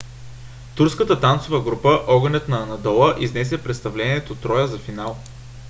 [0.75, 5.17] турската танцова група огънят на анадола изнесе представлението троя за финал